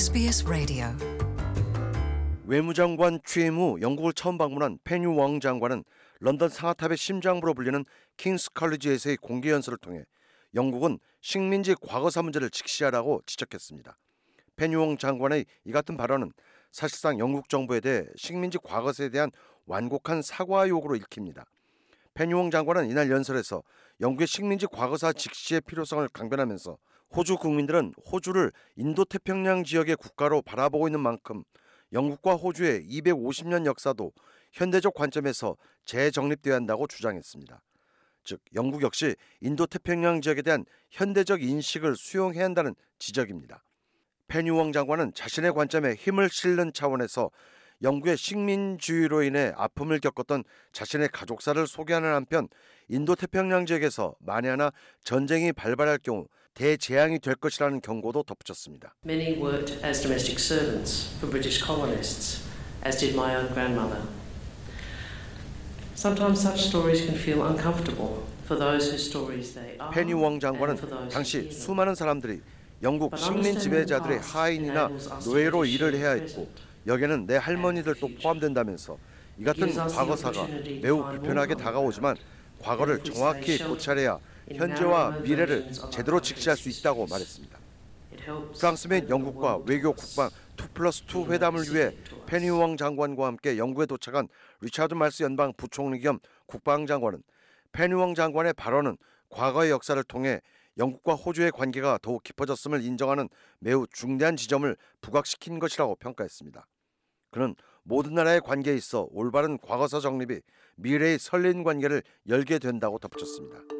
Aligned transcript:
SBS 0.00 0.46
Radio. 0.46 0.86
외무장관 2.46 3.20
취임 3.22 3.58
후 3.58 3.78
영국을 3.82 4.14
처음 4.14 4.38
방문한 4.38 4.78
페니 4.82 5.10
웡 5.10 5.40
장관은 5.40 5.84
런던 6.20 6.48
상아탑의 6.48 6.96
심장부로 6.96 7.52
불리는 7.52 7.84
킹스 8.16 8.52
칼리지에서의 8.54 9.18
공개 9.18 9.50
연설을 9.50 9.76
통해 9.76 10.06
영국은 10.54 10.98
식민지 11.20 11.74
과거사 11.82 12.22
문제를 12.22 12.48
직시하라고 12.48 13.20
지적했습니다. 13.26 13.94
페니 14.56 14.80
웡 14.80 14.96
장관의 14.96 15.44
이 15.66 15.70
같은 15.70 15.98
발언은 15.98 16.32
사실상 16.72 17.18
영국 17.18 17.50
정부에 17.50 17.80
대해 17.80 18.06
식민지 18.16 18.56
과거사에 18.56 19.10
대한 19.10 19.30
완곡한 19.66 20.22
사과 20.22 20.66
요구로 20.66 20.96
읽힙니다. 20.96 21.44
페니 22.14 22.38
웡 22.38 22.50
장관은 22.50 22.88
이날 22.88 23.10
연설에서 23.10 23.62
영국의 24.00 24.26
식민지 24.28 24.66
과거사 24.66 25.12
직시의 25.12 25.60
필요성을 25.60 26.08
강변하면서 26.08 26.78
호주 27.14 27.38
국민들은 27.38 27.94
호주를 28.10 28.52
인도태평양 28.76 29.64
지역의 29.64 29.96
국가로 29.96 30.42
바라보고 30.42 30.86
있는 30.86 31.00
만큼 31.00 31.42
영국과 31.92 32.34
호주의 32.34 32.86
250년 32.88 33.66
역사도 33.66 34.12
현대적 34.52 34.94
관점에서 34.94 35.56
재정립돼야 35.84 36.54
한다고 36.54 36.86
주장했습니다. 36.86 37.60
즉 38.22 38.40
영국 38.54 38.82
역시 38.82 39.16
인도태평양 39.40 40.20
지역에 40.20 40.42
대한 40.42 40.64
현대적 40.90 41.42
인식을 41.42 41.96
수용해야 41.96 42.44
한다는 42.44 42.74
지적입니다. 42.98 43.64
페뉴웡 44.28 44.72
장관은 44.72 45.12
자신의 45.12 45.52
관점에 45.52 45.94
힘을 45.94 46.28
실는 46.30 46.72
차원에서 46.72 47.30
영국의 47.82 48.16
식민주의로 48.16 49.22
인해 49.22 49.52
아픔을 49.56 49.98
겪었던 49.98 50.44
자신의 50.72 51.08
가족사를 51.08 51.66
소개하는 51.66 52.12
한편 52.12 52.46
인도 52.88 53.16
태평양 53.16 53.66
지역에서 53.66 54.14
만에 54.20 54.48
하나 54.48 54.70
전쟁이 55.02 55.52
발발할 55.52 55.98
경우 55.98 56.28
대재앙이 56.54 57.20
될 57.20 57.34
것이라는 57.36 57.80
경고도 57.80 58.22
덧붙였습니다. 58.24 58.94
Many 59.04 59.40
worked 59.40 59.84
as 59.84 60.02
domestic 60.02 60.38
servants 60.38 61.08
for 61.18 61.30
British 61.30 61.62
colonists, 61.64 62.44
as 62.84 62.98
did 62.98 63.14
my 63.14 63.36
own 63.36 63.52
grandmother. 63.52 64.02
Sometimes 65.94 66.40
such 66.40 66.68
stories 66.68 67.04
can 67.06 67.16
feel 67.16 67.44
uncomfortable 67.46 68.24
for 68.44 68.58
those 68.58 68.90
whose 68.90 69.04
stories 69.06 69.54
they 69.54 69.76
are. 69.78 69.90
페니 69.92 70.12
웡 70.14 70.24
and 70.32 70.40
장관은 70.40 71.08
당시. 71.08 71.50
수많은 71.50 71.94
사람들이 71.94 72.40
영국 72.82 73.16
식민 73.16 73.58
지배자들의 73.58 74.20
하인이나 74.20 74.90
노예로 75.26 75.66
일을 75.66 75.94
해야 75.94 76.12
했고 76.12 76.48
여기에는 76.86 77.26
내 77.26 77.36
할머니들도 77.36 78.08
포함된다면서 78.22 78.96
이 79.38 79.44
같은 79.44 79.72
과거사가 79.74 80.46
매우 80.82 81.04
불편하게 81.04 81.54
다가오지만 81.54 82.16
과거를 82.58 83.02
정확히 83.04 83.58
고찰해야 83.58 84.18
현재와 84.52 85.20
미래를 85.20 85.72
제대로 85.90 86.20
직시할 86.20 86.56
수 86.56 86.68
있다고 86.68 87.06
말했습니다. 87.06 87.58
프랑스 88.58 88.88
및 88.88 89.08
영국과 89.08 89.58
외교 89.66 89.92
국방 89.92 90.30
2 90.58 90.68
플러스 90.74 91.02
2 91.04 91.32
회담을 91.32 91.62
위해 91.72 91.96
페니웡 92.26 92.76
장관과 92.76 93.26
함께 93.26 93.56
영국에 93.56 93.86
도착한 93.86 94.28
리차드 94.60 94.94
말스 94.94 95.22
연방 95.22 95.52
부총리 95.56 96.00
겸 96.00 96.18
국방장관은 96.46 97.22
페니웡 97.72 98.14
장관의 98.14 98.52
발언은 98.54 98.96
과거의 99.30 99.70
역사를 99.70 100.02
통해 100.04 100.40
영국과 100.78 101.14
호주의 101.14 101.50
관계가 101.50 101.98
더욱 102.02 102.22
깊어졌음을 102.22 102.82
인정하는 102.82 103.28
매우 103.58 103.86
중대한 103.92 104.36
지점을 104.36 104.76
부각시킨 105.00 105.58
것이라고 105.58 105.96
평가했습니다. 105.96 106.66
그는 107.30 107.54
모든 107.82 108.14
나라의 108.14 108.40
관계에 108.40 108.74
있어 108.74 109.08
올바른 109.10 109.58
과거사 109.58 110.00
정립이 110.00 110.40
미래의 110.76 111.18
설린 111.18 111.64
관계를 111.64 112.02
열게 112.28 112.58
된다고 112.58 112.98
덧붙였습니다. 112.98 113.79